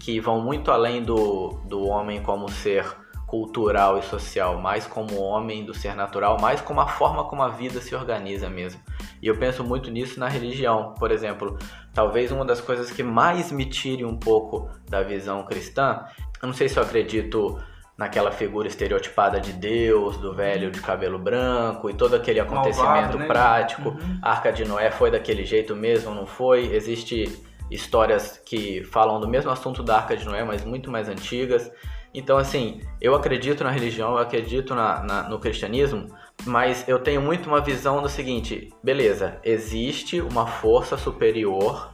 [0.00, 2.84] que vão muito além do, do homem como ser
[3.28, 7.48] cultural e social, mais como homem do ser natural, mais como a forma como a
[7.48, 8.80] vida se organiza mesmo.
[9.22, 11.58] E eu penso muito nisso na religião, por exemplo.
[11.92, 16.06] Talvez uma das coisas que mais me tire um pouco da visão cristã,
[16.40, 17.58] eu não sei se eu acredito
[17.98, 23.18] naquela figura estereotipada de Deus, do velho de cabelo branco e todo aquele acontecimento Malvado,
[23.18, 23.26] né?
[23.26, 23.88] prático.
[23.90, 24.18] Uhum.
[24.22, 26.72] A Arca de Noé foi daquele jeito mesmo, não foi?
[26.72, 31.70] Existe histórias que falam do mesmo assunto da Arca de Noé, mas muito mais antigas.
[32.12, 36.06] Então, assim, eu acredito na religião, eu acredito na, na, no cristianismo,
[36.44, 41.92] mas eu tenho muito uma visão do seguinte: beleza, existe uma força superior,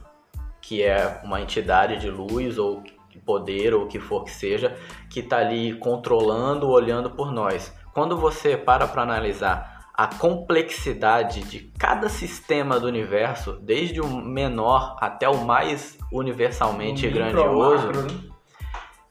[0.61, 2.83] que é uma entidade de luz ou
[3.25, 4.75] poder ou o que for que seja,
[5.09, 7.73] que está ali controlando, olhando por nós.
[7.93, 14.97] Quando você para para analisar a complexidade de cada sistema do universo, desde o menor
[14.99, 18.34] até o mais universalmente grandioso, né?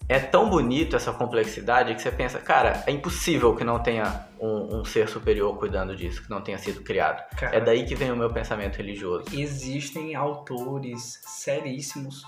[0.09, 4.81] É tão bonito essa complexidade que você pensa, cara, é impossível que não tenha um,
[4.81, 7.25] um ser superior cuidando disso, que não tenha sido criado.
[7.37, 9.25] Cara, é daí que vem o meu pensamento religioso.
[9.33, 12.23] Existem autores seríssimos,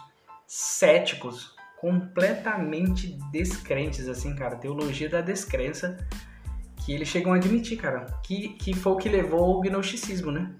[0.46, 5.98] céticos, completamente descrentes, assim, cara, teologia da descrença,
[6.84, 10.50] que eles chegam a admitir, cara, que, que foi o que levou ao gnosticismo, né?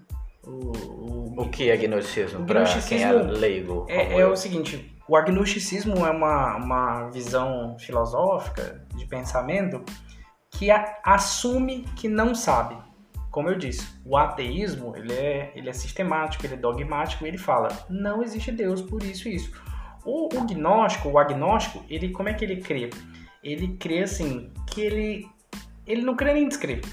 [0.43, 2.41] O, o, o que é gnosticismo?
[2.41, 3.85] O gnosticismo quem é leigo?
[3.89, 9.83] É, é o seguinte, o agnosticismo é uma, uma visão filosófica de pensamento
[10.51, 12.77] que a, assume que não sabe.
[13.31, 17.69] Como eu disse, o ateísmo ele é, ele é sistemático, ele é dogmático, ele fala
[17.89, 19.51] não existe Deus por isso e isso.
[20.03, 22.89] O, o gnóstico, o agnóstico, ele como é que ele crê?
[23.43, 25.27] Ele crê assim que ele
[25.85, 26.83] ele não crê nem descreve.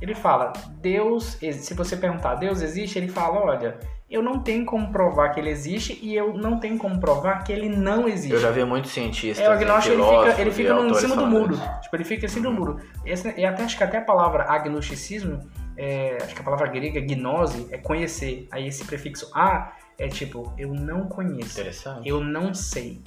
[0.00, 2.98] Ele fala, Deus, se você perguntar, Deus existe?
[2.98, 6.78] Ele fala, olha, eu não tenho como provar que ele existe e eu não tenho
[6.78, 8.32] como provar que ele não existe.
[8.32, 9.44] Eu já vi muitos cientistas.
[9.44, 11.60] É, o agnóstico ele fica, ele fica no, em cima do muro.
[11.82, 12.80] Tipo, ele fica em cima do muro.
[13.04, 17.00] Esse, e até acho que até a palavra agnosticismo, é, acho que a palavra grega
[17.00, 18.48] gnose é conhecer.
[18.50, 21.60] Aí esse prefixo a é tipo, eu não conheço.
[21.60, 22.08] Interessante.
[22.08, 23.02] Eu não sei.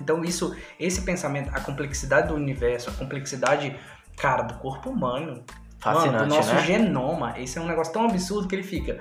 [0.00, 3.76] Então isso, esse pensamento, a complexidade do universo, a complexidade
[4.16, 5.44] cara, do corpo humano.
[5.82, 6.62] Fascinante, Mano, do nosso né?
[6.62, 7.34] genoma.
[7.38, 9.00] Esse é um negócio tão absurdo que ele fica.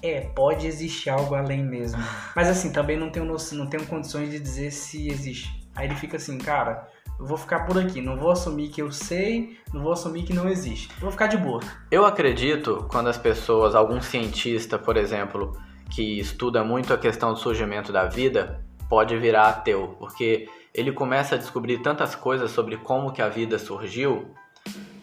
[0.00, 2.00] É, pode existir algo além mesmo.
[2.36, 5.68] Mas assim, também não tenho, não tenho condições de dizer se existe.
[5.74, 6.86] Aí ele fica assim, cara,
[7.18, 8.00] eu vou ficar por aqui.
[8.00, 10.88] Não vou assumir que eu sei, não vou assumir que não existe.
[10.94, 11.60] Eu vou ficar de boa.
[11.90, 15.52] Eu acredito quando as pessoas, algum cientista, por exemplo,
[15.90, 21.34] que estuda muito a questão do surgimento da vida, pode virar ateu, porque ele começa
[21.34, 24.32] a descobrir tantas coisas sobre como que a vida surgiu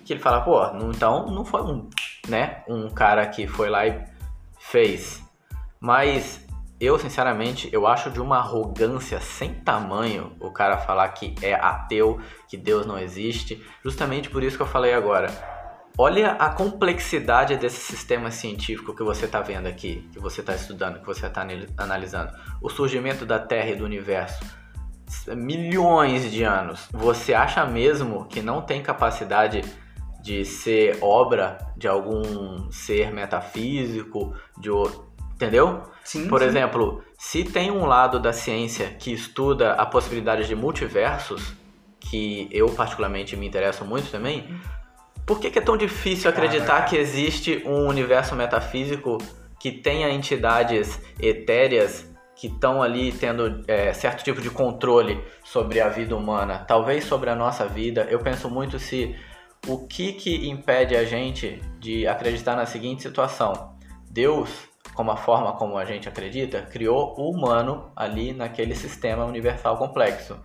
[0.07, 1.89] que ele fala, pô, então não foi um,
[2.29, 4.01] né, um cara que foi lá e
[4.57, 5.21] fez.
[5.81, 6.47] Mas
[6.79, 12.21] eu, sinceramente, eu acho de uma arrogância sem tamanho o cara falar que é ateu,
[12.47, 13.61] que Deus não existe.
[13.83, 15.27] Justamente por isso que eu falei agora.
[15.97, 21.01] Olha a complexidade desse sistema científico que você está vendo aqui, que você está estudando,
[21.01, 21.45] que você está
[21.77, 22.31] analisando.
[22.61, 24.39] O surgimento da Terra e do universo.
[25.35, 26.87] Milhões de anos.
[26.93, 29.63] Você acha mesmo que não tem capacidade
[30.21, 34.69] de ser obra de algum ser metafísico, de
[35.35, 35.83] entendeu?
[36.03, 36.47] Sim, Por sim.
[36.47, 41.53] exemplo, se tem um lado da ciência que estuda a possibilidade de multiversos,
[41.99, 44.59] que eu particularmente me interesso muito também,
[45.25, 49.17] por que, que é tão difícil acreditar que existe um universo metafísico
[49.59, 55.89] que tenha entidades etéreas que estão ali tendo é, certo tipo de controle sobre a
[55.89, 58.07] vida humana, talvez sobre a nossa vida.
[58.09, 59.15] Eu penso muito se
[59.67, 63.75] o que, que impede a gente de acreditar na seguinte situação:
[64.09, 64.49] Deus,
[64.93, 70.39] como a forma como a gente acredita, criou o humano ali naquele sistema universal complexo.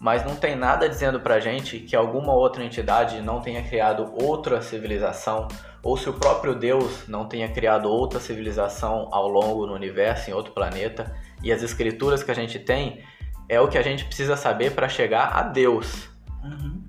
[0.00, 4.62] Mas não tem nada dizendo pra gente que alguma outra entidade não tenha criado outra
[4.62, 5.48] civilização,
[5.82, 10.34] ou se o próprio Deus não tenha criado outra civilização ao longo do universo, em
[10.34, 11.16] outro planeta.
[11.42, 13.02] E as escrituras que a gente tem
[13.48, 16.08] é o que a gente precisa saber para chegar a Deus.
[16.44, 16.87] Uhum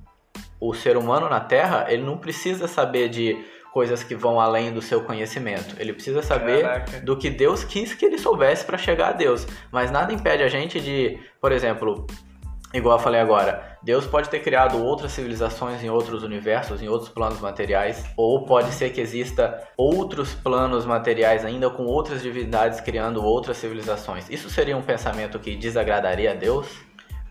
[0.59, 3.37] o ser humano na Terra, ele não precisa saber de
[3.71, 5.75] coisas que vão além do seu conhecimento.
[5.79, 6.99] Ele precisa saber Caraca.
[7.01, 9.47] do que Deus quis que ele soubesse para chegar a Deus.
[9.71, 12.05] Mas nada impede a gente de, por exemplo,
[12.73, 17.09] igual eu falei agora, Deus pode ter criado outras civilizações em outros universos, em outros
[17.09, 23.23] planos materiais, ou pode ser que exista outros planos materiais ainda com outras divindades criando
[23.23, 24.29] outras civilizações.
[24.29, 26.88] Isso seria um pensamento que desagradaria a Deus?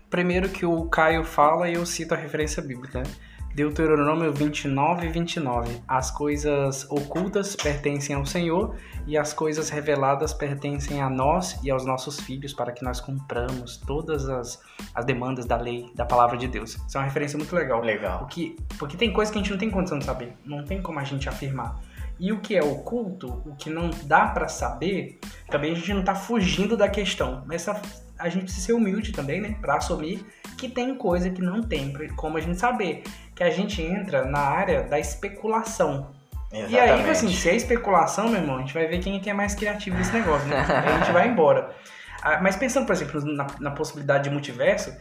[0.09, 2.99] Primeiro que o Caio fala e eu cito a referência bíblica.
[2.99, 3.05] Né?
[3.53, 5.81] Deuteronômio 29, 29.
[5.87, 11.85] As coisas ocultas pertencem ao Senhor e as coisas reveladas pertencem a nós e aos
[11.85, 14.61] nossos filhos para que nós cumpramos todas as,
[14.93, 16.75] as demandas da lei, da palavra de Deus.
[16.75, 17.81] Isso é uma referência muito legal.
[17.81, 18.19] Legal.
[18.19, 20.33] Porque, porque tem coisas que a gente não tem condição de saber.
[20.45, 21.79] Não tem como a gente afirmar.
[22.19, 25.19] E o que é oculto, o que não dá para saber,
[25.49, 27.43] também a gente não tá fugindo da questão.
[27.47, 27.81] Mas essa
[28.19, 29.55] a gente precisa ser humilde também, né?
[29.61, 30.25] Pra assumir
[30.57, 33.03] que tem coisa que não tem como a gente saber.
[33.33, 36.11] Que a gente entra na área da especulação.
[36.51, 36.73] Exatamente.
[36.73, 39.19] E aí, tipo assim, se é especulação, meu irmão, a gente vai ver quem é,
[39.19, 40.65] que é mais criativo nesse negócio, né?
[40.67, 41.73] aí a gente vai embora.
[42.21, 44.93] Ah, mas pensando, por exemplo, na, na possibilidade de multiverso,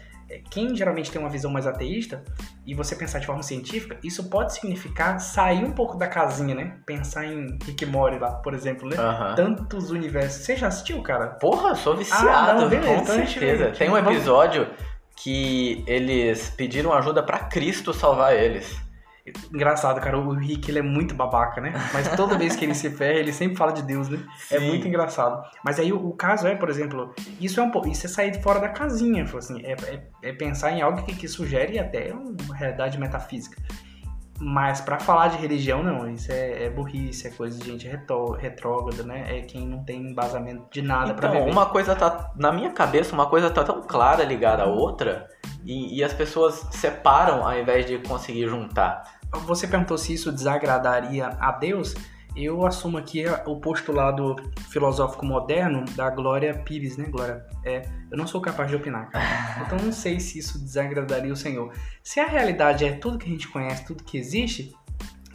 [0.50, 2.22] quem geralmente tem uma visão mais ateísta,
[2.66, 6.76] e você pensar de forma científica, isso pode significar sair um pouco da casinha, né?
[6.84, 8.96] Pensar em Rick Mori lá, por exemplo, né?
[9.34, 10.44] Tantos universos.
[10.44, 11.28] Você já assistiu, cara?
[11.28, 13.70] Porra, sou viciado, ah, não, beleza, com então certeza.
[13.70, 14.68] Tem um episódio
[15.16, 18.88] que eles pediram ajuda para Cristo salvar eles.
[19.52, 21.72] Engraçado, cara, o Rick ele é muito babaca, né?
[21.92, 24.18] Mas toda vez que ele se ferra, ele sempre fala de Deus, né?
[24.50, 24.66] É Sim.
[24.66, 25.42] muito engraçado.
[25.64, 27.88] Mas aí o, o caso é, por exemplo, isso é um pouco.
[27.88, 31.14] Isso é sair de fora da casinha, assim, é, é, é pensar em algo que,
[31.14, 33.60] que sugere até uma realidade metafísica.
[34.40, 38.33] Mas pra falar de religião, não, isso é, é burrice, é coisa de gente retó-
[38.33, 39.24] retrógrada, né?
[39.38, 41.53] É quem não tem embasamento de nada pra Então, viver.
[41.53, 42.31] uma coisa tá.
[42.37, 45.29] Na minha cabeça, uma coisa tá tão clara ligada à outra
[45.64, 49.03] e, e as pessoas separam ao invés de conseguir juntar.
[49.44, 51.94] Você perguntou se isso desagradaria a Deus.
[52.36, 54.36] Eu assumo aqui o postulado
[54.70, 57.06] filosófico moderno da Glória Pires, né?
[57.06, 59.24] Glória, é, eu não sou capaz de opinar, cara.
[59.66, 61.72] Então não sei se isso desagradaria o Senhor.
[62.02, 64.72] Se a realidade é tudo que a gente conhece, tudo que existe,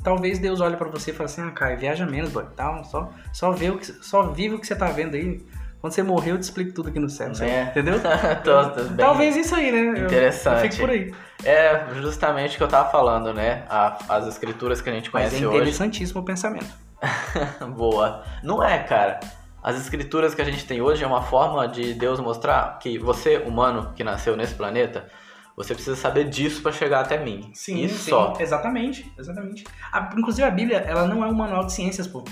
[0.04, 2.46] talvez Deus olhe pra você e fale assim: "Ah, Caio, viaja menos, boy.
[2.56, 5.46] Tal, só só vê o que só vive o que você tá vendo aí.
[5.84, 7.30] Quando você morrer, eu te explico tudo aqui no céu?
[7.42, 7.64] É.
[7.64, 7.96] entendeu?
[8.42, 10.00] Tô- tô Talvez isso aí, né?
[10.00, 10.64] Eu- Interessante.
[10.64, 11.14] Eu, fico por aí.
[11.44, 13.66] É justamente o que eu tava falando, né?
[13.70, 15.58] A- as escrituras que a gente Mas é conhece hoje.
[15.58, 16.74] interessantíssimo o pensamento.
[17.76, 18.24] Boa.
[18.42, 19.20] Não é, cara.
[19.62, 23.40] As escrituras que a gente tem hoje é uma forma de Deus mostrar que você,
[23.40, 25.10] humano que nasceu nesse planeta,
[25.54, 27.52] você precisa saber disso pra chegar até mim.
[27.54, 28.34] Sim, Isso sim, só.
[28.40, 29.66] exatamente, exatamente.
[29.92, 32.24] A- inclusive a Bíblia, ela não é um manual de ciências, pô.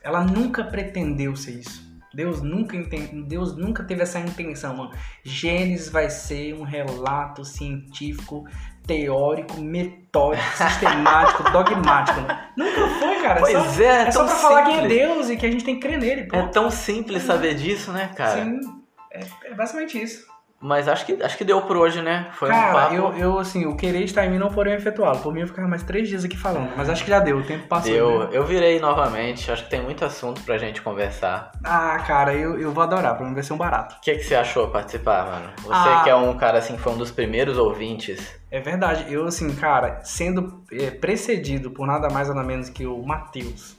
[0.00, 1.90] Ela nunca pretendeu ser isso.
[2.14, 4.90] Deus nunca, inten- Deus nunca teve essa intenção, mano.
[5.24, 8.44] Gênesis vai ser um relato científico,
[8.86, 12.20] teórico, metódico, sistemático, dogmático.
[12.56, 13.40] Nunca foi, cara.
[13.40, 14.98] Pois só, é, é só tão pra falar quem é simples.
[14.98, 16.36] Deus e que a gente tem que crer nele, pô.
[16.36, 18.44] É tão simples saber disso, né, cara?
[18.44, 18.60] Sim,
[19.12, 20.26] é, é basicamente isso.
[20.62, 22.28] Mas acho que, acho que deu por hoje, né?
[22.34, 22.94] Foi um Cara, papo.
[22.94, 25.18] eu, eu, assim, o querer estar em mim não foram efetuá-lo.
[25.18, 26.70] Por mim, eu ficava mais três dias aqui falando.
[26.76, 27.90] Mas acho que já deu, o tempo passou.
[27.92, 28.18] Deu.
[28.20, 28.28] né?
[28.30, 29.50] Eu virei novamente.
[29.50, 31.50] Acho que tem muito assunto pra gente conversar.
[31.64, 33.16] Ah, cara, eu, eu vou adorar.
[33.16, 33.96] Pra mim vai ser um barato.
[33.96, 35.50] O que, que você achou participar, mano?
[35.64, 36.00] Você Ah.
[36.04, 38.40] que é um cara assim, que foi um dos primeiros ouvintes.
[38.48, 39.12] É verdade.
[39.12, 43.76] Eu, assim, cara, sendo é, precedido por nada mais nada menos que o Matheus.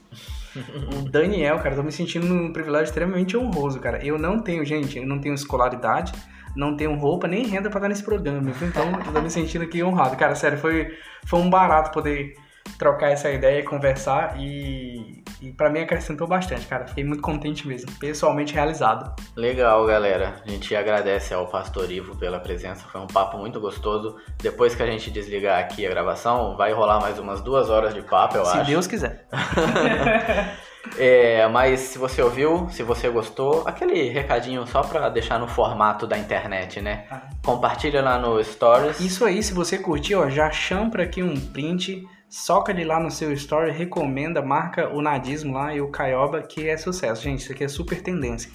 [0.97, 4.05] o Daniel, cara, eu tô me sentindo num privilégio extremamente honroso, cara.
[4.05, 6.11] Eu não tenho, gente, eu não tenho escolaridade,
[6.55, 8.51] não tenho roupa nem renda pra estar nesse programa.
[8.61, 10.15] Então, eu tô me sentindo aqui honrado.
[10.15, 12.35] Cara, sério, foi, foi um barato poder
[12.77, 16.87] trocar essa ideia e conversar e, e para mim acrescentou bastante, cara.
[16.87, 19.13] Fiquei muito contente mesmo, pessoalmente realizado.
[19.35, 20.35] Legal, galera.
[20.45, 22.85] A gente agradece ao Pastor Ivo pela presença.
[22.91, 24.15] Foi um papo muito gostoso.
[24.41, 28.01] Depois que a gente desligar aqui a gravação, vai rolar mais umas duas horas de
[28.01, 28.69] papo, eu Se acho.
[28.69, 29.27] Deus quiser.
[30.97, 36.05] É, mas se você ouviu, se você gostou, aquele recadinho só pra deixar no formato
[36.05, 37.05] da internet, né?
[37.09, 37.29] Ah.
[37.43, 38.99] Compartilha lá no Stories.
[38.99, 43.09] Isso aí, se você curtiu, ó, já champra aqui um print, soca ele lá no
[43.09, 47.23] seu story, recomenda, marca o Nadismo lá e o Caioba, que é sucesso.
[47.23, 48.51] Gente, isso aqui é super tendência.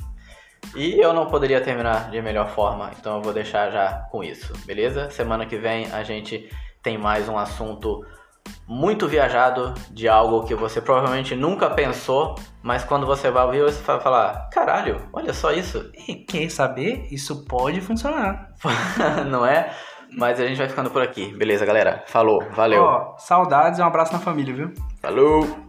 [0.75, 4.53] E eu não poderia terminar de melhor forma, então eu vou deixar já com isso,
[4.67, 5.09] beleza?
[5.11, 6.51] Semana que vem a gente
[6.83, 8.05] tem mais um assunto
[8.67, 13.83] muito viajado de algo que você provavelmente nunca pensou, mas quando você vai ouvir você
[13.83, 17.07] vai falar: caralho, olha só isso, E quer saber?
[17.11, 18.49] Isso pode funcionar.
[19.29, 19.73] não é?
[20.17, 22.03] Mas a gente vai ficando por aqui, beleza, galera?
[22.07, 24.73] Falou, valeu, Ó, saudades e um abraço na família, viu?
[25.03, 25.68] falou!